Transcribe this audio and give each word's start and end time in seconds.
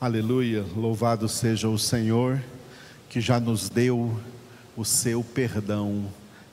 Aleluia, 0.00 0.66
louvado 0.76 1.28
seja 1.28 1.68
o 1.68 1.78
Senhor 1.78 2.42
que 3.08 3.20
já 3.20 3.38
nos 3.38 3.68
deu 3.68 4.18
o 4.76 4.84
seu 4.84 5.22
perdão 5.22 6.06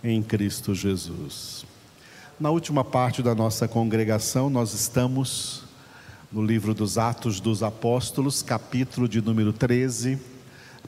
em 0.04 0.22
Cristo 0.22 0.76
Jesus. 0.76 1.66
Na 2.40 2.52
última 2.52 2.84
parte 2.84 3.24
da 3.24 3.34
nossa 3.34 3.68
congregação, 3.68 4.48
nós 4.48 4.76
estamos 4.76 5.64
no 6.32 6.46
livro 6.46 6.76
dos 6.76 7.00
Atos 7.00 7.40
dos 7.40 7.64
Apóstolos, 7.64 8.44
capítulo 8.44 9.10
de 9.10 9.24
número 9.24 9.52
13, 9.52 10.20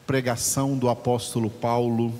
pregação 0.05 0.77
do 0.77 0.89
apóstolo 0.89 1.49
Paulo 1.49 2.13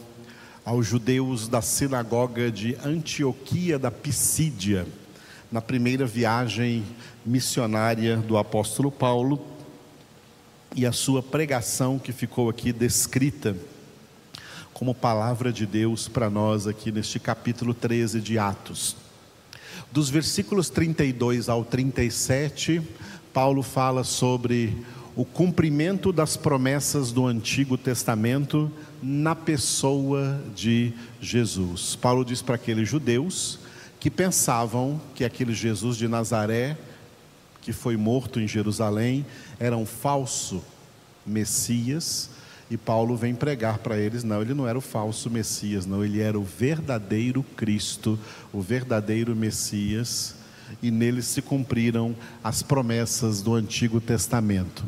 aos 0.66 0.88
judeus 0.88 1.48
da 1.48 1.62
sinagoga 1.62 2.52
de 2.52 2.76
Antioquia 2.84 3.78
da 3.78 3.92
Pisídia, 3.92 4.88
na 5.52 5.62
primeira 5.62 6.08
viagem 6.08 6.84
missionária 7.24 8.18
do 8.18 8.36
apóstolo 8.36 8.92
Paulo 8.92 9.53
e 10.76 10.86
a 10.86 10.92
sua 10.92 11.22
pregação 11.22 12.00
que 12.00 12.12
ficou 12.12 12.50
aqui 12.50 12.74
descrita 12.74 13.56
como 14.74 14.96
palavra 14.96 15.54
de 15.54 15.66
Deus 15.66 16.08
para 16.08 16.30
nós 16.30 16.66
aqui 16.66 16.92
neste 16.92 17.20
capítulo 17.20 17.74
13 17.74 18.20
de 18.20 18.40
Atos. 18.40 18.96
Dos 19.92 20.10
versículos 20.10 20.70
32 20.70 21.48
ao 21.48 21.64
37, 21.64 22.82
Paulo 23.32 23.62
fala 23.62 24.04
sobre 24.04 24.76
o 25.16 25.24
cumprimento 25.24 26.12
das 26.12 26.36
promessas 26.36 27.12
do 27.12 27.28
Antigo 27.28 27.78
Testamento 27.78 28.72
na 29.02 29.36
pessoa 29.36 30.42
de 30.56 30.92
Jesus. 31.22 31.96
Paulo 31.96 32.26
diz 32.26 32.42
para 32.42 32.56
aqueles 32.56 32.90
judeus 32.90 33.60
que 34.00 34.10
pensavam 34.10 35.00
que 35.14 35.24
aquele 35.24 35.54
Jesus 35.54 35.98
de 35.98 36.08
Nazaré 36.08 36.76
que 37.64 37.72
foi 37.74 37.98
morto 37.98 38.40
em 38.40 38.48
Jerusalém, 38.48 39.26
era 39.60 39.76
um 39.76 39.86
falso 39.86 40.64
Messias, 41.26 42.30
e 42.70 42.78
Paulo 42.78 43.16
vem 43.16 43.34
pregar 43.34 43.80
para 43.80 43.98
eles: 43.98 44.24
não, 44.24 44.42
ele 44.42 44.54
não 44.54 44.68
era 44.68 44.78
o 44.78 44.82
falso 44.82 45.30
Messias, 45.30 45.86
não, 45.86 46.04
ele 46.04 46.20
era 46.20 46.38
o 46.38 46.44
verdadeiro 46.44 47.44
Cristo, 47.56 48.20
o 48.52 48.62
verdadeiro 48.62 49.36
Messias, 49.36 50.36
e 50.82 50.92
nele 50.92 51.22
se 51.22 51.42
cumpriram 51.42 52.16
as 52.44 52.62
promessas 52.62 53.42
do 53.42 53.54
Antigo 53.54 54.02
Testamento. 54.02 54.84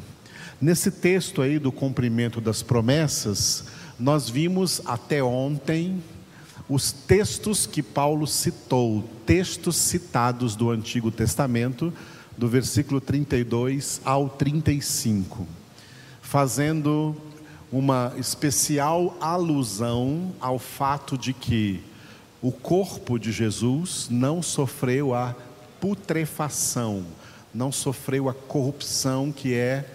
Nesse 0.60 0.90
texto 0.90 1.42
aí 1.42 1.60
do 1.60 1.72
cumprimento 1.72 2.42
das 2.42 2.64
promessas, 2.64 3.66
nós 4.00 4.30
vimos 4.30 4.82
até 4.86 5.24
ontem 5.24 6.02
os 6.68 6.92
textos 6.92 7.68
que 7.68 7.84
Paulo 7.84 8.26
citou, 8.26 9.08
textos 9.26 9.76
citados 9.76 10.56
do 10.56 10.72
Antigo 10.72 11.12
Testamento, 11.12 11.94
do 12.38 12.48
versículo 12.48 13.00
32 13.00 14.02
ao 14.04 14.30
35, 14.30 15.48
fazendo 16.22 17.16
uma 17.72 18.14
especial 18.18 19.16
alusão 19.20 20.34
ao 20.40 20.60
fato 20.60 21.18
de 21.18 21.34
que 21.34 21.82
o 22.42 22.52
corpo 22.52 23.18
de 23.18 23.32
Jesus 23.32 24.08
não 24.10 24.42
sofreu 24.42 25.14
a 25.14 25.36
putrefação, 25.80 27.06
não 27.54 27.72
sofreu 27.72 28.30
a 28.30 28.34
corrupção 28.34 29.32
que 29.32 29.54
é 29.54 29.86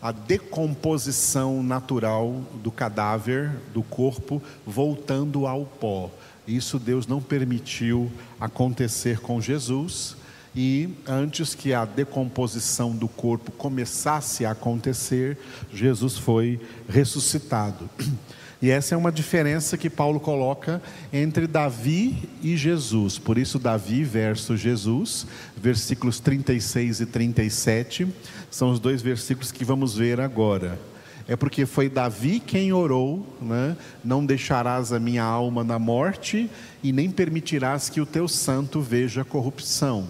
a 0.00 0.12
decomposição 0.12 1.62
natural 1.62 2.40
do 2.62 2.70
cadáver, 2.70 3.50
do 3.74 3.82
corpo, 3.82 4.40
voltando 4.64 5.46
ao 5.46 5.64
pó. 5.64 6.10
Isso 6.46 6.78
Deus 6.78 7.06
não 7.06 7.20
permitiu 7.20 8.10
acontecer 8.40 9.18
com 9.20 9.40
Jesus 9.40 10.16
e 10.60 10.88
antes 11.06 11.54
que 11.54 11.72
a 11.72 11.84
decomposição 11.84 12.90
do 12.90 13.06
corpo 13.06 13.52
começasse 13.52 14.44
a 14.44 14.50
acontecer, 14.50 15.38
Jesus 15.72 16.18
foi 16.18 16.60
ressuscitado. 16.88 17.88
E 18.60 18.70
essa 18.70 18.92
é 18.92 18.98
uma 18.98 19.12
diferença 19.12 19.78
que 19.78 19.88
Paulo 19.88 20.18
coloca 20.18 20.82
entre 21.12 21.46
Davi 21.46 22.28
e 22.42 22.56
Jesus. 22.56 23.16
Por 23.16 23.38
isso, 23.38 23.56
Davi 23.56 24.02
versus 24.02 24.58
Jesus, 24.58 25.28
versículos 25.56 26.18
36 26.18 27.02
e 27.02 27.06
37, 27.06 28.08
são 28.50 28.72
os 28.72 28.80
dois 28.80 29.00
versículos 29.00 29.52
que 29.52 29.64
vamos 29.64 29.94
ver 29.94 30.20
agora. 30.20 30.76
É 31.28 31.36
porque 31.36 31.66
foi 31.66 31.88
Davi 31.88 32.40
quem 32.40 32.72
orou, 32.72 33.24
né? 33.40 33.76
não 34.02 34.26
deixarás 34.26 34.92
a 34.92 34.98
minha 34.98 35.22
alma 35.22 35.62
na 35.62 35.78
morte 35.78 36.50
e 36.82 36.92
nem 36.92 37.08
permitirás 37.08 37.88
que 37.88 38.00
o 38.00 38.06
teu 38.06 38.26
santo 38.26 38.80
veja 38.80 39.24
corrupção. 39.24 40.08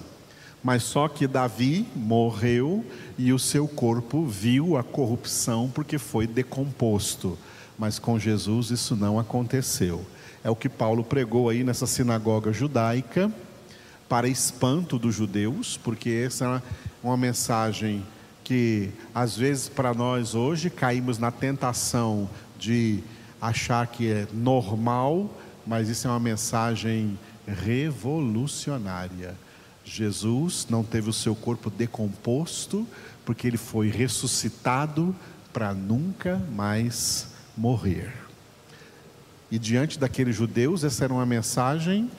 Mas 0.63 0.83
só 0.83 1.09
que 1.09 1.27
Davi 1.27 1.87
morreu 1.95 2.85
e 3.17 3.33
o 3.33 3.39
seu 3.39 3.69
corpo 3.69 4.27
viu 4.27 4.77
a 4.77 4.83
corrupção 4.83 5.71
porque 5.73 5.99
foi 5.99 6.27
decomposto. 6.27 7.39
Mas 7.79 7.99
com 7.99 8.19
Jesus 8.19 8.71
isso 8.71 8.97
não 8.97 9.19
aconteceu. 9.19 10.05
É 10.43 10.51
o 10.51 10.57
que 10.57 10.69
Paulo 10.69 11.05
pregou 11.05 11.49
aí 11.49 11.63
nessa 11.63 11.87
sinagoga 11.87 12.53
judaica, 12.53 13.33
para 14.09 14.27
espanto 14.27 14.99
dos 14.99 15.15
judeus, 15.15 15.77
porque 15.77 16.25
essa 16.27 16.63
é 17.05 17.07
uma 17.07 17.17
mensagem 17.17 18.03
que 18.43 18.91
às 19.15 19.37
vezes 19.37 19.69
para 19.69 19.93
nós 19.93 20.35
hoje 20.35 20.71
caímos 20.71 21.19
na 21.19 21.31
tentação 21.31 22.29
de 22.59 23.01
achar 23.41 23.87
que 23.87 24.11
é 24.11 24.27
normal, 24.33 25.31
mas 25.67 25.89
isso 25.89 26.09
é 26.09 26.11
uma 26.11 26.19
mensagem 26.19 27.19
revolucionária 27.47 29.37
Jesus 29.89 30.67
não 30.69 30.85
teve 30.85 31.09
o 31.09 31.13
seu 31.13 31.35
corpo 31.35 31.71
decomposto, 31.71 32.87
porque 33.25 33.47
ele 33.47 33.57
foi 33.57 33.89
ressuscitado 33.89 35.17
para 35.53 35.73
nunca 35.73 36.37
mais 36.55 37.29
morrer. 37.57 38.13
E 39.51 39.59
diante 39.59 39.99
daqueles 39.99 40.37
judeus, 40.37 40.85
essa 40.85 41.05
era 41.05 41.13
uma 41.13 41.25
mensagem 41.25 42.11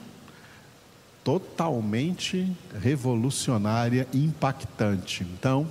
totalmente 1.24 2.52
revolucionária 2.81 4.07
e 4.12 4.24
impactante. 4.24 5.24
Então, 5.24 5.68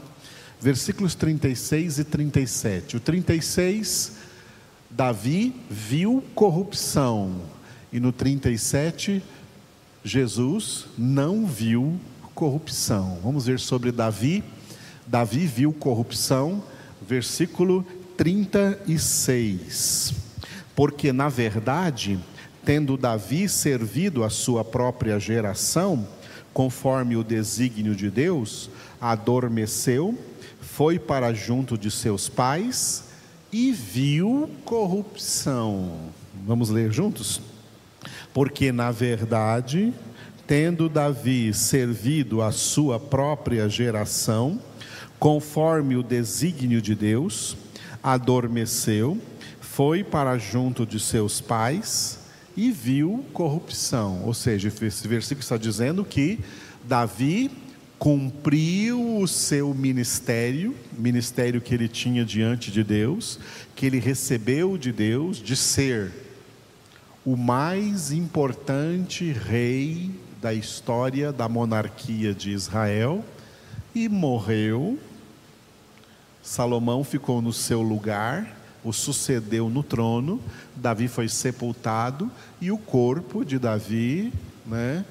versículos 0.61 1.17
36 1.17 1.99
e 1.99 2.05
37. 2.05 2.97
O 2.97 3.01
36, 3.01 4.19
Davi 4.89 5.55
viu 5.69 6.23
corrupção, 6.35 7.43
e 7.93 7.99
no 7.99 8.13
37, 8.13 9.23
Jesus 10.09 10.87
não 10.97 11.47
viu 11.47 12.01
corrupção. 12.35 13.19
Vamos 13.23 13.47
ver 13.47 13.61
sobre 13.61 13.93
Davi. 13.93 14.43
Davi 15.07 15.47
viu 15.47 15.73
corrupção, 15.73 16.65
versículo 17.07 17.87
36. 18.17 20.15
Porque, 20.75 21.13
na 21.13 21.29
verdade, 21.29 22.19
tendo 22.65 22.97
Davi 22.97 23.49
servido 23.49 24.25
a 24.25 24.31
sua 24.31 24.65
própria 24.65 25.19
geração, 25.21 26.09
conforme 26.55 27.15
o 27.15 27.23
desígnio 27.23 27.95
de 27.95 28.11
Deus, 28.11 28.71
adormeceu, 29.01 30.19
foi 30.61 30.99
para 30.99 31.35
junto 31.35 31.77
de 31.77 31.91
seus 31.91 32.29
pais 32.29 33.05
e 33.53 33.73
viu 33.73 34.49
corrupção. 34.65 36.11
Vamos 36.47 36.71
ler 36.71 36.93
juntos? 36.93 37.41
Porque, 38.33 38.71
na 38.71 38.91
verdade, 38.91 39.93
tendo 40.47 40.89
Davi 40.89 41.53
servido 41.53 42.41
a 42.41 42.51
sua 42.51 42.99
própria 42.99 43.69
geração, 43.69 44.61
conforme 45.19 45.97
o 45.97 46.03
desígnio 46.03 46.81
de 46.81 46.95
Deus, 46.95 47.57
adormeceu, 48.03 49.19
foi 49.61 50.03
para 50.03 50.39
junto 50.39 50.87
de 50.87 50.99
seus 50.99 51.41
pais 51.41 52.19
e 52.57 52.71
viu 52.71 53.25
corrupção. 53.33 54.23
Ou 54.25 54.35
seja, 54.35 54.69
esse 54.69 55.07
versículo 55.07 55.43
está 55.43 55.57
dizendo 55.57 56.05
que 56.05 56.39
Davi 56.85 57.51
cumpriu 57.99 59.19
o 59.19 59.27
seu 59.27 59.75
ministério, 59.75 60.75
ministério 60.97 61.61
que 61.61 61.75
ele 61.75 61.89
tinha 61.89 62.25
diante 62.25 62.71
de 62.71 62.85
Deus, 62.85 63.39
que 63.75 63.87
ele 63.87 63.99
recebeu 63.99 64.79
de 64.79 64.93
Deus, 64.93 65.39
de 65.39 65.57
ser 65.57 66.13
o 67.31 67.37
mais 67.37 68.11
importante 68.11 69.33
rei 69.33 70.11
da 70.41 70.55
história 70.55 71.31
da 71.31 71.47
monarquia 71.47 72.33
de 72.33 72.53
Israel 72.53 73.23
e 73.95 74.09
morreu. 74.09 74.99
Salomão 76.43 77.05
ficou 77.05 77.43
no 77.43 77.53
seu 77.53 77.83
lugar, 77.83 78.57
o 78.83 78.95
sucedeu 78.95 79.69
no 79.69 79.83
trono. 79.83 80.41
Davi 80.75 81.07
foi 81.07 81.29
sepultado 81.29 82.31
e 82.63 82.73
o 82.73 82.79
corpo 82.79 83.45
de 83.45 83.59
Davi, 83.59 84.33
né, 84.65 85.05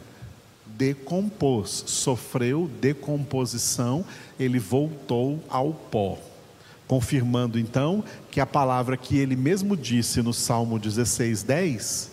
decompôs, 0.66 1.84
sofreu 1.86 2.68
decomposição, 2.82 4.04
ele 4.40 4.58
voltou 4.58 5.40
ao 5.48 5.72
pó. 5.72 6.18
Confirmando 6.88 7.60
então 7.60 8.04
que 8.32 8.40
a 8.40 8.46
palavra 8.46 8.96
que 8.96 9.18
ele 9.18 9.36
mesmo 9.36 9.76
disse 9.76 10.22
no 10.22 10.34
Salmo 10.34 10.80
16, 10.80 11.44
10, 11.44 12.12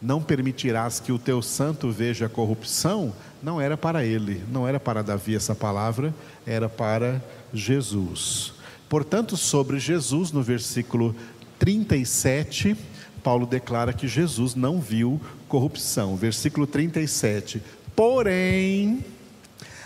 não 0.00 0.22
permitirás 0.22 1.00
que 1.00 1.12
o 1.12 1.18
teu 1.18 1.42
santo 1.42 1.90
veja 1.90 2.26
a 2.26 2.28
corrupção, 2.28 3.12
não 3.42 3.60
era 3.60 3.76
para 3.76 4.04
ele, 4.04 4.42
não 4.50 4.66
era 4.66 4.78
para 4.78 5.02
Davi 5.02 5.34
essa 5.34 5.54
palavra, 5.54 6.14
era 6.46 6.68
para 6.68 7.22
Jesus. 7.52 8.52
Portanto, 8.88 9.36
sobre 9.36 9.78
Jesus, 9.78 10.32
no 10.32 10.42
versículo 10.42 11.14
37, 11.58 12.76
Paulo 13.22 13.46
declara 13.46 13.92
que 13.92 14.08
Jesus 14.08 14.54
não 14.54 14.80
viu 14.80 15.20
corrupção. 15.48 16.16
Versículo 16.16 16.66
37. 16.66 17.62
Porém, 17.94 19.04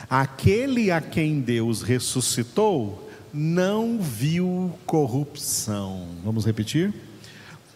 aquele 0.09 0.91
a 0.91 1.01
quem 1.01 1.41
Deus 1.41 1.83
ressuscitou 1.83 3.11
não 3.35 3.99
viu 3.99 4.73
corrupção. 4.87 6.07
Vamos 6.23 6.47
repetir? 6.47 6.95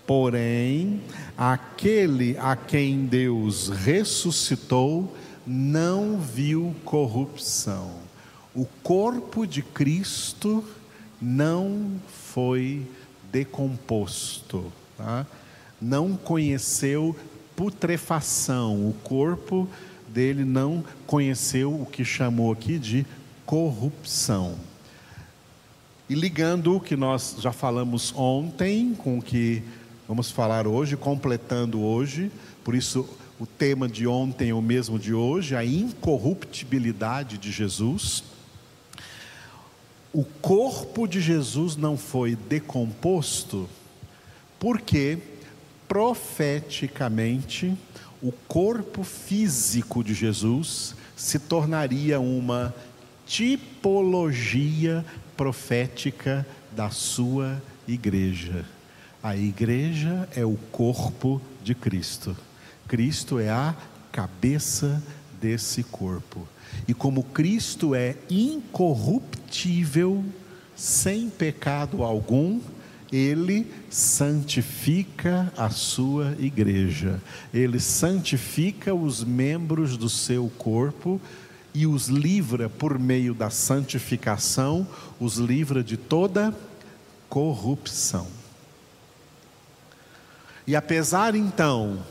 Porém, 0.06 1.00
aquele 1.36 2.38
a 2.38 2.54
quem 2.54 3.06
Deus 3.06 3.68
ressuscitou 3.68 5.12
não 5.44 6.20
viu 6.20 6.76
corrupção. 6.84 7.90
O 8.54 8.64
corpo 8.84 9.46
de 9.46 9.60
Cristo 9.60 10.64
não 11.20 12.00
foi 12.06 12.86
decomposto, 13.32 14.72
tá? 14.96 15.26
não 15.80 16.16
conheceu 16.16 17.16
putrefação, 17.56 18.88
o 18.88 18.94
corpo 19.02 19.68
dele 20.06 20.44
não 20.44 20.84
conheceu 21.06 21.74
o 21.74 21.84
que 21.84 22.04
chamou 22.04 22.52
aqui 22.52 22.78
de 22.78 23.04
corrupção. 23.44 24.56
E 26.08 26.14
ligando 26.14 26.74
o 26.74 26.80
que 26.80 26.96
nós 26.96 27.36
já 27.38 27.52
falamos 27.52 28.14
ontem 28.16 28.94
com 28.94 29.18
o 29.18 29.22
que 29.22 29.62
vamos 30.08 30.30
falar 30.30 30.66
hoje, 30.66 30.96
completando 30.96 31.82
hoje, 31.82 32.32
por 32.64 32.74
isso 32.74 33.06
o 33.38 33.44
tema 33.44 33.86
de 33.86 34.06
ontem 34.06 34.48
é 34.48 34.54
o 34.54 34.62
mesmo 34.62 34.98
de 34.98 35.12
hoje, 35.12 35.54
a 35.54 35.62
incorruptibilidade 35.62 37.36
de 37.36 37.52
Jesus. 37.52 38.24
O 40.10 40.24
corpo 40.24 41.06
de 41.06 41.20
Jesus 41.20 41.76
não 41.76 41.98
foi 41.98 42.34
decomposto 42.34 43.68
porque 44.58 45.18
profeticamente 45.86 47.76
o 48.22 48.32
corpo 48.32 49.04
físico 49.04 50.02
de 50.02 50.14
Jesus 50.14 50.94
se 51.14 51.38
tornaria 51.38 52.18
uma 52.18 52.74
tipologia 53.26 55.04
profética 55.38 56.44
da 56.72 56.90
sua 56.90 57.62
igreja. 57.86 58.64
A 59.22 59.36
igreja 59.36 60.28
é 60.34 60.44
o 60.44 60.56
corpo 60.72 61.40
de 61.62 61.76
Cristo. 61.76 62.36
Cristo 62.88 63.38
é 63.38 63.48
a 63.48 63.72
cabeça 64.10 65.00
desse 65.40 65.84
corpo. 65.84 66.46
E 66.88 66.92
como 66.92 67.22
Cristo 67.22 67.94
é 67.94 68.16
incorruptível, 68.28 70.24
sem 70.74 71.30
pecado 71.30 72.02
algum, 72.02 72.60
ele 73.12 73.72
santifica 73.88 75.52
a 75.56 75.70
sua 75.70 76.34
igreja, 76.40 77.22
ele 77.54 77.78
santifica 77.78 78.92
os 78.92 79.22
membros 79.22 79.96
do 79.96 80.08
seu 80.08 80.50
corpo 80.58 81.20
e 81.78 81.86
os 81.86 82.08
livra 82.08 82.68
por 82.68 82.98
meio 82.98 83.32
da 83.32 83.50
santificação, 83.50 84.84
os 85.20 85.36
livra 85.36 85.80
de 85.80 85.96
toda 85.96 86.52
corrupção. 87.28 88.26
E 90.66 90.74
apesar 90.74 91.36
então 91.36 92.04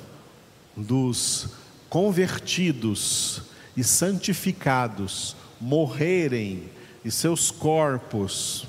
dos 0.74 1.50
convertidos 1.90 3.42
e 3.76 3.84
santificados 3.84 5.36
morrerem 5.60 6.64
e 7.04 7.12
seus 7.12 7.52
corpos 7.52 8.66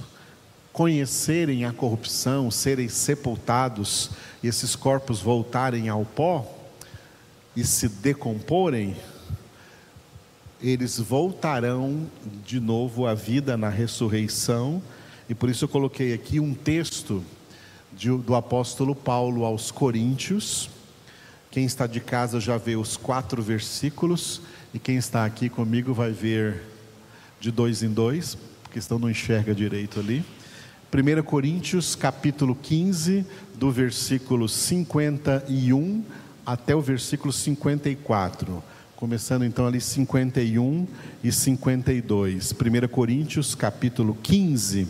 conhecerem 0.72 1.64
a 1.64 1.72
corrupção, 1.72 2.50
serem 2.50 2.88
sepultados 2.88 4.10
e 4.42 4.48
esses 4.48 4.74
corpos 4.74 5.20
voltarem 5.20 5.88
ao 5.88 6.04
pó 6.04 6.44
e 7.54 7.62
se 7.62 7.88
decomporem, 7.88 8.96
eles 10.60 10.98
voltarão 10.98 12.06
de 12.44 12.58
novo 12.58 13.06
à 13.06 13.14
vida 13.14 13.56
na 13.56 13.68
ressurreição, 13.68 14.82
e 15.28 15.34
por 15.34 15.48
isso 15.48 15.64
eu 15.64 15.68
coloquei 15.68 16.12
aqui 16.12 16.40
um 16.40 16.54
texto 16.54 17.22
de, 17.92 18.08
do 18.10 18.34
apóstolo 18.34 18.94
Paulo 18.94 19.44
aos 19.44 19.70
Coríntios. 19.70 20.70
Quem 21.50 21.64
está 21.64 21.86
de 21.86 22.00
casa 22.00 22.40
já 22.40 22.56
vê 22.56 22.76
os 22.76 22.96
quatro 22.96 23.42
versículos, 23.42 24.40
e 24.72 24.78
quem 24.78 24.96
está 24.96 25.24
aqui 25.24 25.48
comigo 25.48 25.94
vai 25.94 26.12
ver 26.12 26.62
de 27.40 27.50
dois 27.50 27.82
em 27.82 27.90
dois, 27.90 28.36
porque 28.62 28.78
estão 28.78 28.98
não 28.98 29.10
enxerga 29.10 29.54
direito 29.54 30.00
ali. 30.00 30.24
1 30.92 31.22
Coríntios 31.22 31.94
capítulo 31.94 32.54
15, 32.54 33.24
do 33.54 33.70
versículo 33.70 34.48
51 34.48 36.04
até 36.44 36.74
o 36.74 36.80
versículo 36.80 37.32
54. 37.32 38.62
Começando 38.98 39.44
então 39.44 39.64
ali 39.64 39.80
51 39.80 40.84
e 41.22 41.30
52. 41.30 42.52
1 42.52 42.88
Coríntios 42.88 43.54
capítulo 43.54 44.12
15 44.20 44.88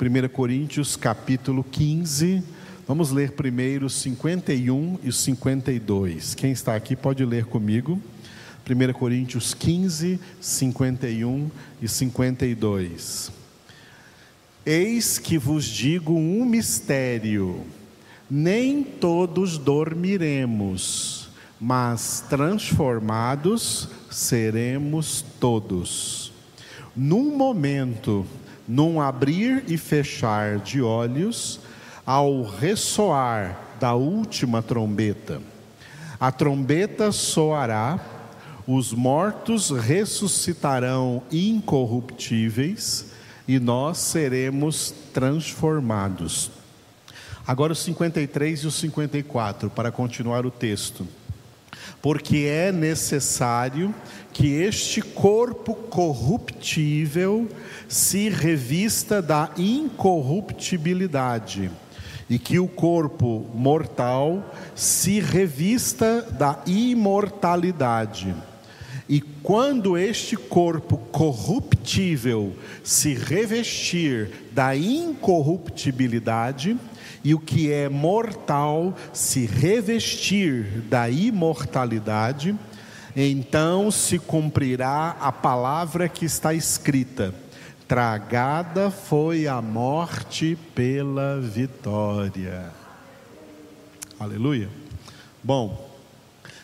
1 0.00 0.28
Coríntios 0.28 0.94
capítulo 0.94 1.64
15. 1.64 2.40
Vamos 2.86 3.10
ler 3.10 3.32
primeiro 3.32 3.90
51 3.90 5.00
e 5.02 5.10
52. 5.10 6.36
Quem 6.36 6.52
está 6.52 6.76
aqui 6.76 6.94
pode 6.94 7.24
ler 7.24 7.46
comigo. 7.46 8.00
1 8.64 8.92
Coríntios 8.92 9.54
15, 9.54 10.20
51 10.40 11.50
e 11.82 11.88
52. 11.88 13.32
Eis 14.64 15.18
que 15.18 15.36
vos 15.36 15.64
digo 15.64 16.12
um 16.12 16.44
mistério: 16.44 17.64
nem 18.30 18.84
todos 18.84 19.58
dormiremos, 19.58 21.15
mas 21.60 22.24
transformados 22.28 23.88
seremos 24.10 25.24
todos. 25.40 26.32
Num 26.94 27.36
momento, 27.36 28.26
num 28.66 29.00
abrir 29.00 29.64
e 29.68 29.76
fechar 29.76 30.58
de 30.58 30.82
olhos, 30.82 31.60
ao 32.04 32.44
ressoar 32.44 33.58
da 33.80 33.94
última 33.94 34.62
trombeta. 34.62 35.40
A 36.18 36.30
trombeta 36.30 37.10
soará, 37.12 37.98
os 38.66 38.92
mortos 38.92 39.70
ressuscitarão 39.70 41.22
incorruptíveis 41.30 43.06
e 43.46 43.58
nós 43.58 43.98
seremos 43.98 44.94
transformados. 45.12 46.50
Agora 47.46 47.72
os 47.72 47.78
53 47.80 48.60
e 48.60 48.66
os 48.66 48.74
54, 48.74 49.70
para 49.70 49.92
continuar 49.92 50.44
o 50.46 50.50
texto. 50.50 51.06
Porque 52.00 52.46
é 52.46 52.72
necessário 52.72 53.94
que 54.32 54.62
este 54.62 55.00
corpo 55.00 55.74
corruptível 55.74 57.48
se 57.88 58.28
revista 58.28 59.22
da 59.22 59.50
incorruptibilidade 59.56 61.70
e 62.28 62.36
que 62.38 62.58
o 62.58 62.66
corpo 62.66 63.46
mortal 63.54 64.52
se 64.74 65.20
revista 65.20 66.22
da 66.32 66.60
imortalidade. 66.66 68.34
E 69.08 69.20
quando 69.20 69.96
este 69.96 70.36
corpo 70.36 70.98
corruptível 71.12 72.52
se 72.82 73.14
revestir 73.14 74.32
da 74.50 74.76
incorruptibilidade, 74.76 76.76
e 77.26 77.34
o 77.34 77.40
que 77.40 77.72
é 77.72 77.88
mortal 77.88 78.96
se 79.12 79.46
revestir 79.46 80.80
da 80.82 81.10
imortalidade, 81.10 82.56
então 83.16 83.90
se 83.90 84.16
cumprirá 84.16 85.16
a 85.20 85.32
palavra 85.32 86.08
que 86.08 86.24
está 86.24 86.54
escrita: 86.54 87.34
tragada 87.88 88.92
foi 88.92 89.48
a 89.48 89.60
morte 89.60 90.56
pela 90.72 91.40
vitória. 91.40 92.70
Aleluia. 94.20 94.68
Bom, 95.42 95.90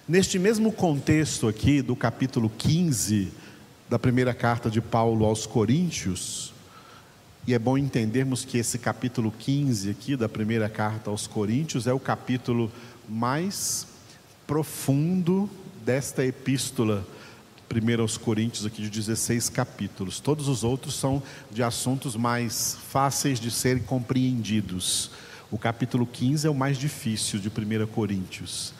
neste 0.06 0.38
mesmo 0.38 0.70
contexto 0.70 1.48
aqui 1.48 1.82
do 1.82 1.96
capítulo 1.96 2.48
15 2.48 3.32
da 3.90 3.98
primeira 3.98 4.32
carta 4.32 4.70
de 4.70 4.80
Paulo 4.80 5.24
aos 5.24 5.44
Coríntios, 5.44 6.51
e 7.46 7.54
é 7.54 7.58
bom 7.58 7.76
entendermos 7.76 8.44
que 8.44 8.56
esse 8.56 8.78
capítulo 8.78 9.32
15 9.36 9.90
aqui 9.90 10.16
da 10.16 10.28
primeira 10.28 10.68
carta 10.68 11.10
aos 11.10 11.26
Coríntios 11.26 11.88
é 11.88 11.92
o 11.92 11.98
capítulo 11.98 12.70
mais 13.08 13.86
profundo 14.46 15.50
desta 15.84 16.24
epístola, 16.24 17.04
1 17.68 18.00
aos 18.00 18.16
Coríntios, 18.16 18.64
aqui 18.64 18.82
de 18.82 18.88
16 18.88 19.48
capítulos. 19.48 20.20
Todos 20.20 20.46
os 20.46 20.62
outros 20.62 20.94
são 20.94 21.20
de 21.50 21.64
assuntos 21.64 22.14
mais 22.14 22.76
fáceis 22.90 23.40
de 23.40 23.50
serem 23.50 23.82
compreendidos. 23.82 25.10
O 25.50 25.58
capítulo 25.58 26.06
15 26.06 26.46
é 26.46 26.50
o 26.50 26.54
mais 26.54 26.78
difícil 26.78 27.40
de 27.40 27.48
1 27.48 27.86
Coríntios. 27.88 28.72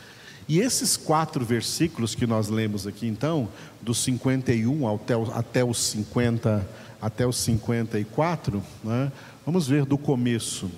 E 0.49 0.61
esses 0.61 0.97
quatro 0.97 1.45
versículos 1.45 2.15
que 2.15 2.27
nós 2.27 2.49
lemos 2.49 2.87
aqui, 2.87 3.07
então, 3.09 3.49
do 3.81 3.95
51 3.95 4.95
até, 4.95 5.15
até 5.35 5.65
os 5.65 5.79
54, 5.79 6.92
até 7.03 7.27
o 7.27 7.33
54, 7.33 8.63
né? 8.85 9.11
vamos 9.45 9.67
ver 9.67 9.85
do 9.85 9.99
começo. 9.99 10.71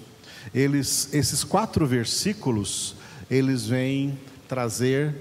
Eles, 0.54 1.12
esses 1.12 1.44
quatro 1.44 1.86
versículos, 1.86 2.96
eles 3.30 3.66
vêm 3.66 4.18
trazer 4.48 5.14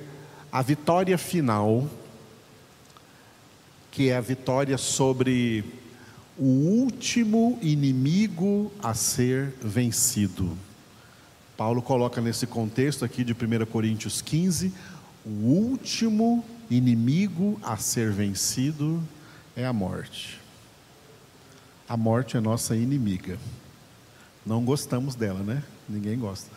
a 0.49 0.61
vitória 0.61 1.17
final, 1.17 1.89
que 3.91 4.09
é 4.09 4.15
a 4.15 4.21
vitória 4.21 4.77
sobre 4.77 5.65
o 6.37 6.45
último 6.45 7.59
inimigo 7.61 8.71
a 8.81 8.93
ser 8.93 9.53
vencido. 9.61 10.57
Paulo 11.57 11.81
coloca 11.81 12.21
nesse 12.21 12.47
contexto 12.47 13.03
aqui 13.03 13.25
de 13.25 13.33
1 13.33 13.65
Coríntios 13.65 14.21
15, 14.21 14.73
o 15.25 15.29
último 15.29 16.43
inimigo 16.69 17.59
a 17.61 17.75
ser 17.75 18.11
vencido 18.11 19.03
é 19.55 19.65
a 19.65 19.73
morte. 19.73 20.42
A 21.93 21.97
morte 21.97 22.35
é 22.35 22.39
nossa 22.39 22.75
inimiga. 22.75 23.37
Não 24.43 24.65
gostamos 24.65 25.13
dela, 25.13 25.41
né? 25.43 25.61
Ninguém 25.87 26.17
gosta. 26.17 26.49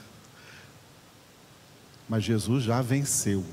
Mas 2.09 2.25
Jesus 2.25 2.65
já 2.65 2.81
venceu 2.81 3.45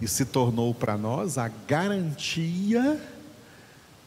e 0.00 0.06
se 0.06 0.24
tornou 0.24 0.72
para 0.72 0.96
nós 0.96 1.38
a 1.38 1.48
garantia 1.48 3.04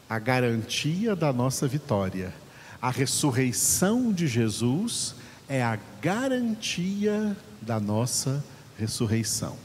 a 0.10 0.18
garantia 0.18 1.18
da 1.18 1.34
nossa 1.34 1.68
vitória. 1.68 2.34
A 2.82 2.90
ressurreição 2.90 4.14
de 4.14 4.26
Jesus 4.26 5.16
é 5.50 5.62
a 5.62 5.78
garantia 6.02 7.36
da 7.62 7.78
nossa 7.78 8.42
ressurreição. 8.80 9.58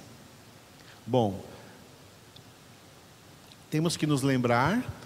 Bom, 1.07 1.45
temos 3.71 3.97
que 3.97 4.05
nos 4.05 4.23
lembrar 4.23 4.98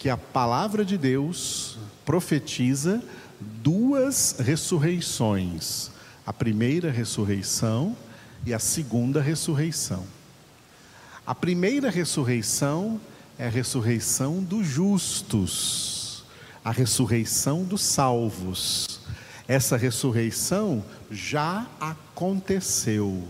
que 0.00 0.08
a 0.08 0.16
palavra 0.16 0.82
de 0.82 0.96
Deus 0.96 1.76
profetiza 2.06 3.02
duas 3.38 4.36
ressurreições: 4.38 5.90
a 6.26 6.32
primeira 6.32 6.90
ressurreição 6.90 7.94
e 8.46 8.54
a 8.54 8.58
segunda 8.58 9.20
ressurreição. 9.20 10.02
A 11.26 11.34
primeira 11.34 11.90
ressurreição 11.90 12.98
é 13.38 13.46
a 13.46 13.50
ressurreição 13.50 14.42
dos 14.42 14.66
justos, 14.66 16.24
a 16.64 16.70
ressurreição 16.70 17.62
dos 17.62 17.82
salvos. 17.82 19.00
Essa 19.46 19.76
ressurreição 19.76 20.82
já 21.10 21.66
aconteceu. 21.78 23.28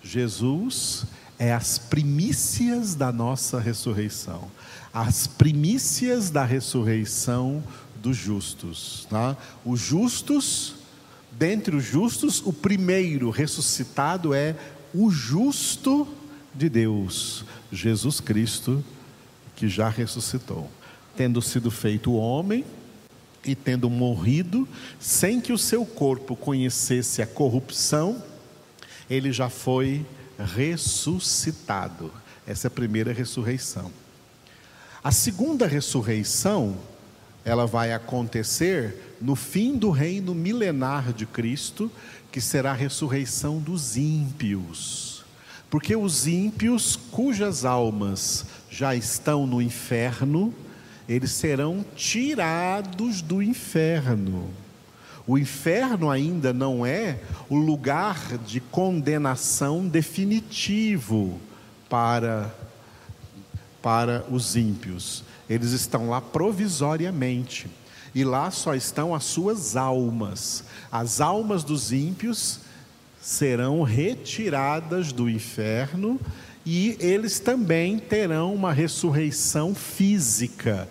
Jesus 0.00 1.04
é 1.36 1.52
as 1.52 1.78
primícias 1.78 2.94
da 2.94 3.10
nossa 3.10 3.58
ressurreição, 3.58 4.48
as 4.92 5.26
primícias 5.26 6.30
da 6.30 6.44
ressurreição 6.44 7.62
dos 7.96 8.16
justos. 8.16 9.06
Tá? 9.08 9.36
Os 9.64 9.80
justos, 9.80 10.74
dentre 11.30 11.76
os 11.76 11.84
justos, 11.84 12.42
o 12.44 12.52
primeiro 12.52 13.30
ressuscitado 13.30 14.34
é 14.34 14.56
o 14.94 15.10
justo 15.10 16.06
de 16.54 16.68
Deus, 16.68 17.44
Jesus 17.70 18.20
Cristo 18.20 18.84
que 19.56 19.68
já 19.68 19.88
ressuscitou, 19.88 20.68
tendo 21.16 21.40
sido 21.40 21.70
feito 21.70 22.12
homem 22.14 22.64
e 23.44 23.54
tendo 23.54 23.88
morrido, 23.88 24.68
sem 24.98 25.40
que 25.40 25.52
o 25.52 25.58
seu 25.58 25.86
corpo 25.86 26.34
conhecesse 26.36 27.22
a 27.22 27.26
corrupção, 27.26 28.22
ele 29.08 29.32
já 29.32 29.48
foi 29.48 30.04
ressuscitado. 30.38 32.12
Essa 32.46 32.66
é 32.66 32.68
a 32.68 32.72
primeira 32.72 33.12
ressurreição. 33.12 33.90
A 35.04 35.10
segunda 35.10 35.66
ressurreição, 35.66 36.76
ela 37.44 37.66
vai 37.66 37.92
acontecer 37.92 39.16
no 39.20 39.34
fim 39.34 39.76
do 39.76 39.90
reino 39.90 40.32
milenar 40.32 41.12
de 41.12 41.26
Cristo, 41.26 41.90
que 42.30 42.40
será 42.40 42.70
a 42.70 42.74
ressurreição 42.74 43.58
dos 43.58 43.96
ímpios. 43.96 45.24
Porque 45.68 45.96
os 45.96 46.28
ímpios, 46.28 46.94
cujas 47.10 47.64
almas 47.64 48.46
já 48.70 48.94
estão 48.94 49.44
no 49.44 49.60
inferno, 49.60 50.54
eles 51.08 51.32
serão 51.32 51.84
tirados 51.96 53.20
do 53.20 53.42
inferno. 53.42 54.50
O 55.26 55.36
inferno 55.36 56.10
ainda 56.10 56.52
não 56.52 56.86
é 56.86 57.18
o 57.48 57.56
lugar 57.56 58.38
de 58.38 58.60
condenação 58.60 59.88
definitivo 59.88 61.40
para, 61.88 62.54
para 63.82 64.24
os 64.30 64.56
ímpios. 64.56 65.24
Eles 65.50 65.72
estão 65.72 66.08
lá 66.08 66.20
provisoriamente. 66.20 67.68
E 68.14 68.24
lá 68.24 68.50
só 68.50 68.74
estão 68.74 69.14
as 69.14 69.24
suas 69.24 69.76
almas. 69.76 70.64
As 70.90 71.20
almas 71.20 71.64
dos 71.64 71.92
ímpios 71.92 72.60
serão 73.20 73.82
retiradas 73.82 75.12
do 75.12 75.28
inferno 75.30 76.20
e 76.64 76.96
eles 77.00 77.38
também 77.38 77.98
terão 77.98 78.54
uma 78.54 78.72
ressurreição 78.72 79.74
física, 79.74 80.88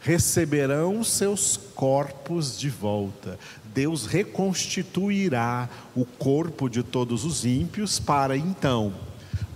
receberão 0.00 1.02
seus 1.02 1.56
corpos 1.74 2.58
de 2.58 2.68
volta. 2.68 3.38
Deus 3.74 4.06
reconstituirá 4.06 5.68
o 5.94 6.04
corpo 6.04 6.68
de 6.68 6.82
todos 6.82 7.24
os 7.24 7.44
ímpios 7.44 7.98
para 7.98 8.36
então, 8.36 8.92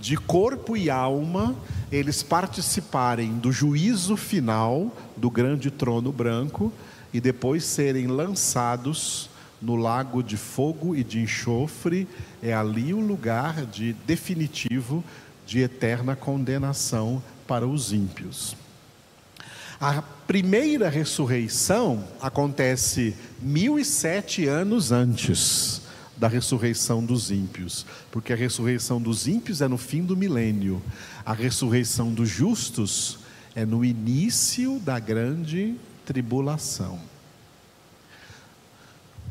de 0.01 0.17
corpo 0.17 0.77
e 0.77 0.91
alma, 0.91 1.57
eles 1.93 2.23
participarem 2.23 3.35
do 3.35 3.53
juízo 3.53 4.17
final 4.17 4.91
do 5.15 5.31
grande 5.31 5.71
trono 5.71 6.11
branco 6.11 6.73
e 7.13 7.21
depois 7.21 7.65
serem 7.65 8.07
lançados 8.07 9.29
no 9.61 9.77
lago 9.77 10.23
de 10.23 10.39
fogo 10.39 10.97
e 10.97 11.05
de 11.05 11.21
enxofre, 11.21 12.09
é 12.43 12.55
ali 12.55 12.95
o 12.95 13.01
lugar 13.01 13.67
de 13.67 13.93
definitivo 14.07 15.05
de 15.47 15.61
eterna 15.61 16.17
condenação 16.17 17.23
para 17.47 17.69
os 17.69 17.93
ímpios. 17.93 18.57
A 19.79 20.01
primeira 20.01 20.89
ressurreição 20.89 22.05
acontece 22.21 23.15
mil 23.41 23.79
e 23.79 23.85
sete 23.85 24.47
anos 24.47 24.91
antes 24.91 25.82
da 26.23 26.29
ressurreição 26.29 27.05
dos 27.05 27.33
ímpios, 27.33 27.85
porque 28.13 28.33
a 28.33 28.37
ressurreição 28.37 29.03
dos 29.03 29.27
ímpios 29.27 29.61
é 29.61 29.67
no 29.67 29.77
fim 29.77 30.05
do 30.05 30.17
milênio, 30.17 30.81
a 31.27 31.33
ressurreição 31.33 32.13
dos 32.13 32.29
justos 32.29 33.19
é 33.57 33.67
no 33.67 33.85
início 33.85 34.79
da 34.79 35.01
grande 35.01 35.75
tribulação. 36.07 37.01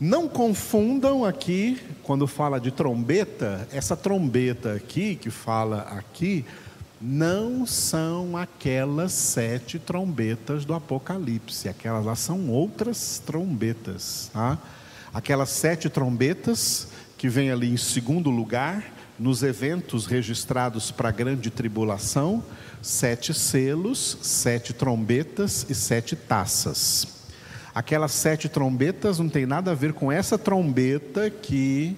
Não 0.02 0.28
confundam 0.28 1.24
aqui, 1.24 1.82
quando 2.04 2.28
fala 2.28 2.60
de 2.60 2.72
trombeta, 2.72 3.66
essa 3.72 3.96
trombeta 3.96 4.74
aqui, 4.74 5.16
que 5.16 5.30
fala 5.30 5.84
aqui, 5.98 6.44
não 7.00 7.66
são 7.66 8.36
aquelas 8.36 9.14
sete 9.14 9.80
trombetas 9.80 10.66
do 10.66 10.74
Apocalipse, 10.74 11.70
aquelas 11.70 12.04
lá 12.04 12.18
são 12.18 12.50
outras 12.50 13.18
trombetas. 13.26 14.30
Tá? 14.34 14.60
Aquelas 15.14 15.50
sete 15.50 15.90
trombetas 15.90 16.88
que 17.18 17.28
vem 17.28 17.52
ali 17.52 17.70
em 17.70 17.78
segundo 17.78 18.30
lugar, 18.30 18.84
nos 19.20 19.44
eventos 19.44 20.06
registrados 20.06 20.90
para 20.90 21.10
a 21.10 21.12
grande 21.12 21.50
tribulação, 21.52 22.44
sete 22.82 23.34
selos, 23.34 24.18
sete 24.22 24.74
trombetas 24.74 25.66
e 25.70 25.76
sete 25.76 26.16
taças. 26.16 27.08
Aquelas 27.76 28.14
sete 28.14 28.48
trombetas 28.48 29.20
não 29.20 29.30
tem 29.30 29.46
nada 29.46 29.72
a 29.72 29.76
ver 29.76 29.94
com 29.94 30.12
essa 30.12 30.38
trombeta 30.38 31.30
que 31.30 31.96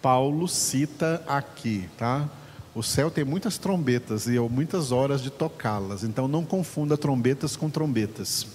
Paulo 0.00 0.46
cita 0.46 1.24
aqui, 1.26 1.88
tá? 1.96 2.28
O 2.74 2.82
céu 2.82 3.10
tem 3.10 3.24
muitas 3.24 3.56
trombetas 3.56 4.26
e 4.26 4.38
muitas 4.38 4.92
horas 4.92 5.22
de 5.22 5.30
tocá-las, 5.30 6.04
então 6.04 6.28
não 6.28 6.44
confunda 6.44 6.98
trombetas 6.98 7.56
com 7.56 7.70
trombetas. 7.70 8.46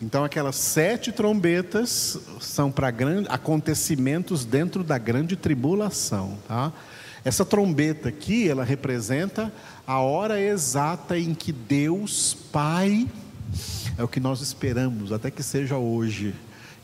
Então, 0.00 0.24
aquelas 0.24 0.56
sete 0.56 1.12
trombetas 1.12 2.18
são 2.40 2.70
para 2.70 2.92
acontecimentos 3.28 4.44
dentro 4.44 4.82
da 4.82 4.98
grande 4.98 5.36
tribulação. 5.36 6.36
Tá? 6.48 6.72
Essa 7.24 7.44
trombeta 7.44 8.08
aqui, 8.08 8.48
ela 8.48 8.64
representa 8.64 9.52
a 9.86 10.00
hora 10.00 10.40
exata 10.40 11.18
em 11.18 11.34
que 11.34 11.52
Deus 11.52 12.34
Pai 12.34 13.08
é 13.96 14.02
o 14.02 14.08
que 14.08 14.20
nós 14.20 14.40
esperamos, 14.40 15.12
até 15.12 15.30
que 15.30 15.42
seja 15.42 15.78
hoje. 15.78 16.34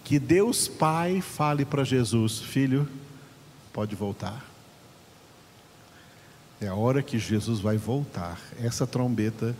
Que 0.04 0.18
Deus 0.18 0.68
Pai 0.68 1.20
fale 1.20 1.64
para 1.64 1.84
Jesus: 1.84 2.38
Filho, 2.38 2.88
pode 3.72 3.94
voltar. 3.94 4.44
É 6.60 6.68
a 6.68 6.74
hora 6.74 7.02
que 7.02 7.18
Jesus 7.18 7.60
vai 7.60 7.76
voltar. 7.76 8.38
Essa 8.62 8.86
trombeta 8.86 9.56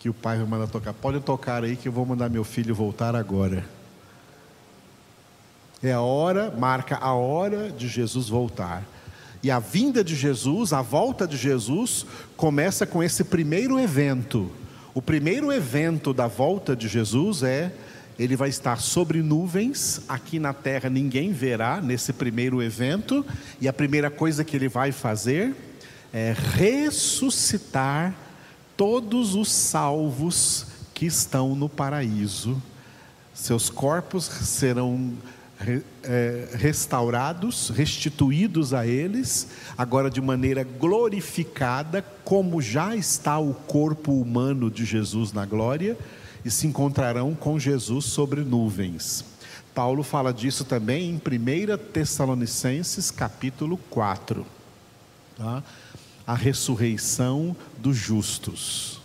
que 0.00 0.08
o 0.08 0.14
Pai 0.14 0.38
vai 0.38 0.46
mandar 0.46 0.66
tocar. 0.66 0.92
Pode 0.92 1.20
tocar 1.20 1.62
aí 1.62 1.76
que 1.76 1.86
eu 1.86 1.92
vou 1.92 2.04
mandar 2.04 2.28
meu 2.28 2.42
filho 2.42 2.74
voltar 2.74 3.14
agora. 3.14 3.64
É 5.82 5.92
a 5.92 6.00
hora, 6.00 6.50
marca 6.50 6.96
a 6.96 7.12
hora 7.12 7.70
de 7.70 7.86
Jesus 7.86 8.28
voltar. 8.28 8.82
E 9.42 9.50
a 9.50 9.58
vinda 9.58 10.02
de 10.02 10.16
Jesus, 10.16 10.72
a 10.72 10.82
volta 10.82 11.26
de 11.26 11.36
Jesus, 11.36 12.04
começa 12.36 12.84
com 12.86 13.02
esse 13.02 13.24
primeiro 13.24 13.78
evento 13.78 14.50
O 14.92 15.00
primeiro 15.00 15.52
evento 15.52 16.12
da 16.12 16.26
volta 16.26 16.74
de 16.74 16.88
Jesus 16.88 17.42
é 17.42 17.72
ele 18.18 18.36
vai 18.36 18.48
estar 18.50 18.80
sobre 18.80 19.22
nuvens, 19.22 20.02
aqui 20.06 20.38
na 20.38 20.52
terra 20.52 20.90
ninguém 20.90 21.32
verá 21.32 21.80
nesse 21.80 22.12
primeiro 22.12 22.62
evento, 22.62 23.24
e 23.58 23.66
a 23.66 23.72
primeira 23.72 24.10
coisa 24.10 24.44
que 24.44 24.54
ele 24.56 24.68
vai 24.68 24.92
fazer 24.92 25.54
é 26.12 26.34
ressuscitar 26.54 28.14
todos 28.80 29.34
os 29.34 29.52
salvos 29.52 30.64
que 30.94 31.04
estão 31.04 31.54
no 31.54 31.68
paraíso. 31.68 32.56
Seus 33.34 33.68
corpos 33.68 34.24
serão 34.24 35.12
é, 36.02 36.48
restaurados, 36.54 37.68
restituídos 37.68 38.72
a 38.72 38.86
eles, 38.86 39.48
agora 39.76 40.08
de 40.08 40.22
maneira 40.22 40.64
glorificada, 40.64 42.00
como 42.24 42.62
já 42.62 42.96
está 42.96 43.38
o 43.38 43.52
corpo 43.52 44.12
humano 44.12 44.70
de 44.70 44.86
Jesus 44.86 45.30
na 45.30 45.44
glória 45.44 45.94
e 46.42 46.50
se 46.50 46.66
encontrarão 46.66 47.34
com 47.34 47.58
Jesus 47.58 48.06
sobre 48.06 48.40
nuvens. 48.40 49.26
Paulo 49.74 50.02
fala 50.02 50.32
disso 50.32 50.64
também 50.64 51.10
em 51.10 51.16
1 51.16 51.76
Tessalonicenses 51.92 53.10
capítulo 53.10 53.76
4. 53.90 54.46
Tá? 55.36 55.62
A 56.26 56.34
ressurreição 56.34 57.56
dos 57.78 57.96
justos. 57.96 59.00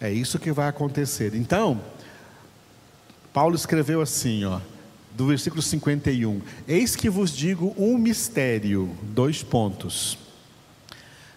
É 0.00 0.12
isso 0.12 0.38
que 0.38 0.52
vai 0.52 0.68
acontecer. 0.68 1.34
Então, 1.34 1.80
Paulo 3.32 3.54
escreveu 3.54 4.00
assim, 4.00 4.44
ó, 4.44 4.60
do 5.14 5.26
versículo 5.26 5.62
51. 5.62 6.40
Eis 6.68 6.94
que 6.94 7.08
vos 7.08 7.30
digo 7.30 7.74
um 7.78 7.96
mistério, 7.96 8.94
dois 9.02 9.42
pontos. 9.42 10.18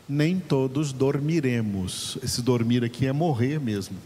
Nem 0.07 0.39
todos 0.39 0.91
dormiremos. 0.91 2.17
Esse 2.23 2.41
dormir 2.41 2.83
aqui 2.83 3.07
é 3.07 3.13
morrer 3.13 3.59
mesmo 3.59 3.97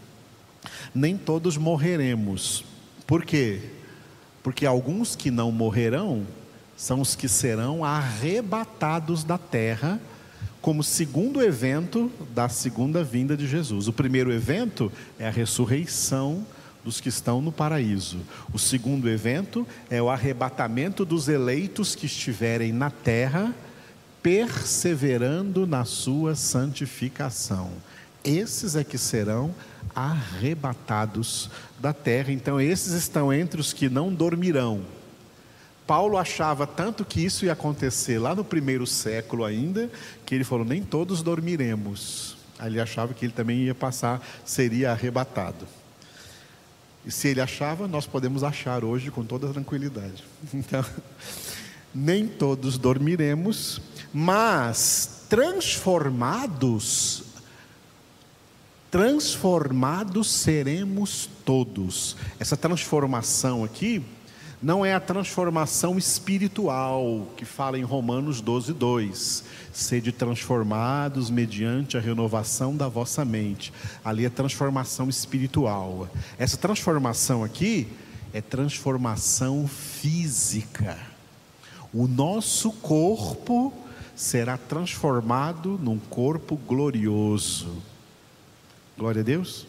nem 0.94 1.16
todos 1.16 1.56
morreremos. 1.56 2.64
Por 3.06 3.24
quê? 3.24 3.60
Porque 4.42 4.66
alguns 4.66 5.16
que 5.16 5.30
não 5.30 5.50
morrerão 5.50 6.26
são 6.76 7.00
os 7.00 7.14
que 7.14 7.28
serão 7.28 7.84
arrebatados 7.84 9.24
da 9.24 9.38
terra, 9.38 10.00
como 10.64 10.82
segundo 10.82 11.42
evento 11.42 12.10
da 12.34 12.48
segunda 12.48 13.04
vinda 13.04 13.36
de 13.36 13.46
Jesus. 13.46 13.86
O 13.86 13.92
primeiro 13.92 14.32
evento 14.32 14.90
é 15.18 15.28
a 15.28 15.30
ressurreição 15.30 16.42
dos 16.82 17.02
que 17.02 17.10
estão 17.10 17.42
no 17.42 17.52
paraíso. 17.52 18.20
O 18.50 18.58
segundo 18.58 19.06
evento 19.06 19.68
é 19.90 20.00
o 20.00 20.08
arrebatamento 20.08 21.04
dos 21.04 21.28
eleitos 21.28 21.94
que 21.94 22.06
estiverem 22.06 22.72
na 22.72 22.88
terra, 22.88 23.54
perseverando 24.22 25.66
na 25.66 25.84
sua 25.84 26.34
santificação. 26.34 27.70
Esses 28.24 28.74
é 28.74 28.82
que 28.82 28.96
serão 28.96 29.54
arrebatados 29.94 31.50
da 31.78 31.92
terra. 31.92 32.32
Então, 32.32 32.58
esses 32.58 32.94
estão 32.94 33.30
entre 33.30 33.60
os 33.60 33.74
que 33.74 33.90
não 33.90 34.10
dormirão. 34.10 34.80
Paulo 35.86 36.16
achava 36.16 36.66
tanto 36.66 37.04
que 37.04 37.20
isso 37.24 37.44
ia 37.44 37.52
acontecer 37.52 38.18
lá 38.18 38.34
no 38.34 38.42
primeiro 38.44 38.86
século 38.86 39.44
ainda, 39.44 39.90
que 40.24 40.34
ele 40.34 40.44
falou: 40.44 40.64
nem 40.64 40.82
todos 40.82 41.22
dormiremos. 41.22 42.36
Aí 42.58 42.70
ele 42.70 42.80
achava 42.80 43.12
que 43.12 43.26
ele 43.26 43.32
também 43.32 43.64
ia 43.64 43.74
passar, 43.74 44.24
seria 44.44 44.92
arrebatado. 44.92 45.66
E 47.04 47.10
se 47.10 47.28
ele 47.28 47.40
achava, 47.40 47.86
nós 47.86 48.06
podemos 48.06 48.42
achar 48.42 48.82
hoje 48.84 49.10
com 49.10 49.24
toda 49.24 49.48
tranquilidade. 49.48 50.24
Então, 50.54 50.84
nem 51.94 52.26
todos 52.26 52.76
dormiremos, 52.76 53.80
mas 54.12 55.24
transformados 55.28 57.24
transformados 58.94 60.30
seremos 60.30 61.28
todos. 61.44 62.16
Essa 62.38 62.56
transformação 62.56 63.64
aqui 63.64 64.04
não 64.64 64.84
é 64.84 64.94
a 64.94 65.00
transformação 65.00 65.98
espiritual 65.98 67.28
que 67.36 67.44
fala 67.44 67.78
em 67.78 67.82
Romanos 67.82 68.40
12, 68.40 68.72
2. 68.72 69.44
Sede 69.72 70.10
transformados 70.10 71.28
mediante 71.28 71.98
a 71.98 72.00
renovação 72.00 72.74
da 72.74 72.88
vossa 72.88 73.24
mente. 73.24 73.72
Ali 74.02 74.24
é 74.24 74.30
transformação 74.30 75.10
espiritual. 75.10 76.08
Essa 76.38 76.56
transformação 76.56 77.44
aqui 77.44 77.86
é 78.32 78.40
transformação 78.40 79.68
física. 79.68 80.96
O 81.92 82.08
nosso 82.08 82.72
corpo 82.72 83.72
será 84.16 84.56
transformado 84.56 85.78
num 85.82 85.98
corpo 85.98 86.56
glorioso 86.56 87.82
Glória 88.96 89.22
a 89.22 89.24
Deus. 89.24 89.66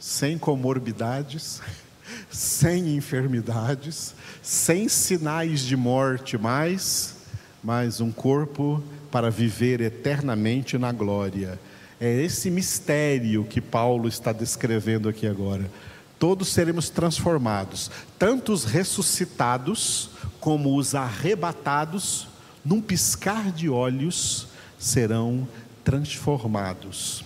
Sem 0.00 0.36
comorbidades, 0.36 1.62
sem 2.30 2.96
enfermidades, 2.96 4.14
sem 4.42 4.88
sinais 4.88 5.60
de 5.60 5.76
morte 5.76 6.38
mais, 6.38 7.16
mas 7.62 8.00
um 8.00 8.10
corpo 8.10 8.82
para 9.10 9.30
viver 9.30 9.80
eternamente 9.80 10.78
na 10.78 10.92
glória. 10.92 11.58
É 12.00 12.22
esse 12.22 12.50
mistério 12.50 13.44
que 13.44 13.60
Paulo 13.60 14.08
está 14.08 14.32
descrevendo 14.32 15.08
aqui 15.08 15.26
agora. 15.26 15.70
Todos 16.18 16.48
seremos 16.48 16.88
transformados, 16.90 17.90
tanto 18.18 18.52
os 18.52 18.64
ressuscitados 18.64 20.10
como 20.38 20.76
os 20.76 20.94
arrebatados, 20.94 22.28
num 22.64 22.80
piscar 22.80 23.50
de 23.50 23.68
olhos, 23.68 24.48
serão 24.78 25.46
transformados. 25.84 27.24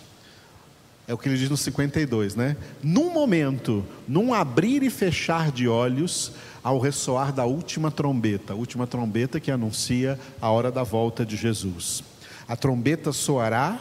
É 1.06 1.12
o 1.12 1.18
que 1.18 1.28
ele 1.28 1.36
diz 1.36 1.50
no 1.50 1.56
52, 1.56 2.34
né? 2.34 2.56
Num 2.82 3.12
momento, 3.12 3.84
num 4.08 4.32
abrir 4.32 4.82
e 4.82 4.88
fechar 4.88 5.52
de 5.52 5.68
olhos, 5.68 6.32
ao 6.62 6.78
ressoar 6.78 7.30
da 7.30 7.44
última 7.44 7.90
trombeta, 7.90 8.54
a 8.54 8.56
última 8.56 8.86
trombeta 8.86 9.38
que 9.38 9.50
anuncia 9.50 10.18
a 10.40 10.50
hora 10.50 10.72
da 10.72 10.82
volta 10.82 11.24
de 11.24 11.36
Jesus. 11.36 12.02
A 12.48 12.56
trombeta 12.56 13.12
soará, 13.12 13.78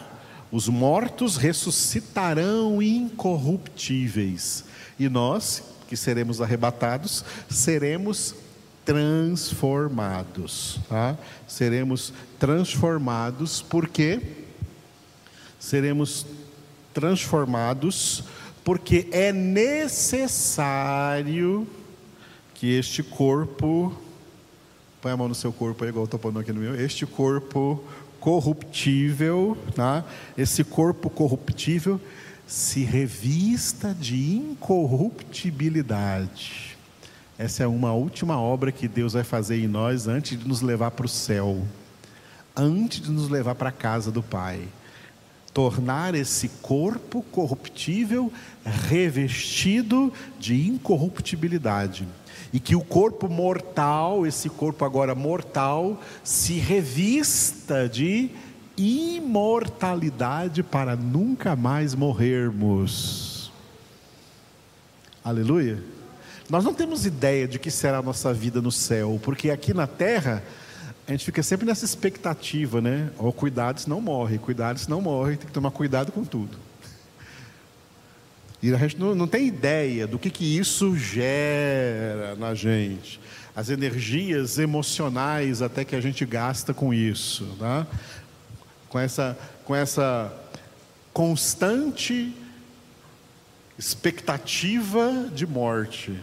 os 0.52 0.68
mortos 0.68 1.38
ressuscitarão 1.38 2.82
incorruptíveis, 2.82 4.66
e 5.00 5.08
nós, 5.08 5.64
que 5.88 5.96
seremos 5.96 6.42
arrebatados, 6.42 7.24
seremos 7.50 8.36
transformados, 8.84 10.80
tá? 10.90 11.18
Seremos 11.48 12.14
transformados, 12.38 13.62
porque 13.62 14.20
seremos 15.58 16.24
transformados, 16.24 16.43
porque 18.64 19.08
é 19.12 19.34
necessário 19.34 21.68
que 22.54 22.78
este 22.78 23.04
corpo, 23.04 23.94
põe 25.02 25.12
a 25.12 25.18
mão 25.18 25.28
no 25.28 25.36
seu 25.36 25.52
corpo 25.52 25.84
igual 25.84 26.04
eu 26.04 26.06
estou 26.06 26.20
pondo 26.20 26.40
aqui 26.40 26.54
no 26.54 26.62
meu, 26.62 26.80
este 26.80 27.06
corpo 27.06 27.84
corruptível, 28.20 29.58
tá? 29.76 30.06
esse 30.38 30.64
corpo 30.64 31.10
corruptível 31.10 32.00
se 32.48 32.84
revista 32.84 33.94
de 33.94 34.36
incorruptibilidade. 34.36 36.78
Essa 37.38 37.64
é 37.64 37.68
uma 37.68 37.92
última 37.94 38.40
obra 38.40 38.72
que 38.72 38.88
Deus 38.88 39.12
vai 39.14 39.26
fazer 39.26 39.62
em 39.62 39.68
nós 39.68 40.08
antes 40.08 40.40
de 40.40 40.48
nos 40.48 40.62
levar 40.62 40.92
para 40.92 41.06
o 41.06 41.10
céu, 41.10 41.62
antes 42.56 43.02
de 43.02 43.12
nos 43.12 43.28
levar 43.28 43.56
para 43.56 43.68
a 43.70 43.74
casa 43.74 44.12
do 44.12 44.24
Pai 44.24 44.70
tornar 45.54 46.16
esse 46.16 46.50
corpo 46.62 47.22
corruptível 47.32 48.32
revestido 48.66 50.12
de 50.40 50.68
incorruptibilidade. 50.68 52.08
E 52.52 52.60
que 52.60 52.76
o 52.76 52.82
corpo 52.82 53.30
mortal, 53.30 54.26
esse 54.26 54.50
corpo 54.50 54.84
agora 54.86 55.14
mortal, 55.16 56.02
se 56.24 56.54
revista 56.54 57.88
de 57.88 58.30
imortalidade 58.78 60.64
para 60.64 60.96
nunca 60.96 61.56
mais 61.56 61.94
morrermos. 61.94 63.52
Aleluia. 65.24 65.82
Nós 66.50 66.64
não 66.64 66.74
temos 66.74 67.06
ideia 67.06 67.48
de 67.48 67.58
que 67.58 67.72
será 67.72 68.00
a 68.00 68.04
nossa 68.04 68.34
vida 68.34 68.62
no 68.62 68.72
céu, 68.72 69.20
porque 69.24 69.50
aqui 69.50 69.74
na 69.74 69.88
terra 69.88 70.44
a 71.08 71.12
gente 71.12 71.26
fica 71.26 71.44
sempre 71.44 71.66
nessa 71.66 71.84
expectativa, 71.84 72.80
né? 72.80 73.10
Ó, 73.18 73.28
oh, 73.28 73.34
cuidado 73.34 73.80
se 73.80 73.90
não 73.90 74.00
morre, 74.00 74.38
cuidado 74.38 74.80
se 74.80 74.90
não 74.90 75.02
morre, 75.02 75.36
tem 75.36 75.48
que 75.48 75.54
tomar 75.54 75.72
cuidado 75.72 76.12
com 76.12 76.24
tudo. 76.24 76.58
E 78.62 78.74
a 78.74 78.78
gente 78.78 78.98
não, 78.98 79.14
não 79.14 79.28
tem 79.28 79.46
ideia 79.46 80.08
do 80.08 80.18
que, 80.18 80.30
que 80.30 80.58
isso 80.58 80.96
gera 80.96 82.36
na 82.38 82.56
gente, 82.56 83.20
as 83.54 83.70
energias 83.70 84.58
emocionais 84.58 85.62
até 85.62 85.84
que 85.84 85.96
a 85.96 86.02
gente 86.02 86.26
gasta 86.26 86.74
com 86.74 86.94
isso, 86.94 87.46
tá? 87.60 87.86
com, 88.88 89.00
essa, 89.00 89.38
com 89.66 89.76
essa 89.76 90.32
constante 91.12 92.34
expectativa 93.78 95.30
de 95.34 95.46
morte, 95.48 96.18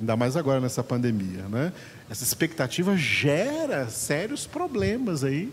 ainda 0.00 0.16
mais 0.16 0.36
agora 0.36 0.60
nessa 0.60 0.84
pandemia, 0.84 1.42
né? 1.48 1.72
Essa 2.12 2.24
expectativa 2.24 2.94
gera 2.94 3.88
sérios 3.88 4.46
problemas 4.46 5.24
aí 5.24 5.50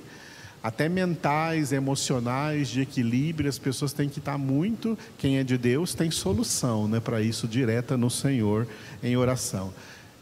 até 0.62 0.90
mentais, 0.90 1.72
emocionais, 1.72 2.68
de 2.68 2.82
equilíbrio, 2.82 3.48
as 3.48 3.58
pessoas 3.58 3.94
têm 3.94 4.10
que 4.10 4.20
estar 4.20 4.38
muito, 4.38 5.00
quem 5.18 5.38
é 5.38 5.44
de 5.46 5.58
Deus 5.58 5.94
tem 5.94 6.12
solução 6.12 6.86
né, 6.86 7.00
para 7.00 7.22
isso 7.22 7.48
direta 7.48 7.96
no 7.96 8.10
Senhor 8.10 8.68
em 9.02 9.16
oração. 9.16 9.74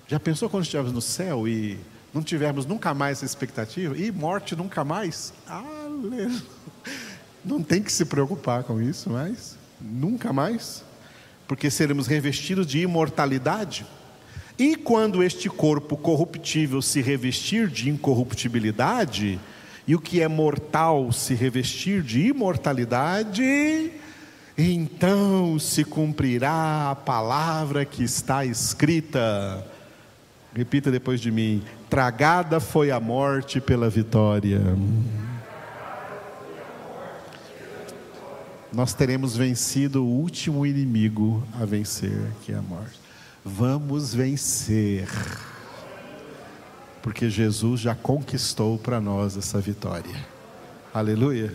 Já 0.08 0.20
pensou 0.20 0.48
quando 0.48 0.62
estivermos 0.62 0.94
no 0.94 1.02
céu 1.02 1.48
e 1.48 1.80
não 2.14 2.22
tivermos 2.22 2.68
nunca 2.68 2.94
mais 2.94 3.18
essa 3.18 3.26
expectativa? 3.26 3.98
E 3.98 4.12
morte 4.12 4.56
nunca 4.56 4.84
mais? 4.84 5.34
Aleluia! 5.48 6.30
Não 7.44 7.64
tem 7.64 7.82
que 7.82 7.92
se 7.92 8.06
preocupar 8.06 8.64
com 8.64 8.80
isso 8.80 9.10
mais, 9.10 9.58
nunca 9.82 10.32
mais, 10.32 10.84
porque 11.48 11.72
seremos 11.72 12.06
revestidos 12.06 12.68
de 12.68 12.78
imortalidade. 12.78 13.88
E 14.60 14.76
quando 14.76 15.22
este 15.22 15.50
corpo 15.50 15.96
corruptível 15.96 16.82
se 16.82 17.00
revestir 17.00 17.68
de 17.68 17.90
incorruptibilidade, 17.90 19.40
e 19.88 19.96
o 19.96 20.00
que 20.00 20.22
é 20.22 20.28
mortal 20.28 21.12
se 21.12 21.36
revestir 21.36 22.02
de 22.02 22.28
imortalidade, 22.28 23.92
então 24.58 25.60
se 25.60 25.84
cumprirá 25.84 26.90
a 26.90 26.96
palavra 26.96 27.86
que 27.86 28.04
está 28.04 28.44
escrita. 28.44 29.66
Repita 30.56 30.90
depois 30.90 31.22
de 31.22 31.32
mim: 31.32 31.62
tragada 31.88 32.60
foi 32.60 32.90
a 32.90 33.00
morte 33.00 33.62
pela 33.62 33.90
vitória. 33.90 34.60
Nós 38.74 38.94
teremos 38.94 39.38
vencido 39.38 40.04
o 40.04 40.08
último 40.08 40.66
inimigo 40.66 41.44
a 41.62 41.64
vencer, 41.64 42.32
que 42.44 42.52
é 42.52 42.56
a 42.56 42.62
morte. 42.62 43.07
Vamos 43.50 44.14
vencer 44.14 45.08
porque 47.02 47.30
Jesus 47.30 47.80
já 47.80 47.96
conquistou 47.96 48.78
para 48.78 49.00
nós 49.00 49.38
essa 49.38 49.62
vitória. 49.62 50.14
Aleluia. 50.94 51.54